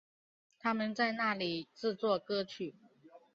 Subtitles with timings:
[0.57, 2.75] 他们在那里制作歌曲。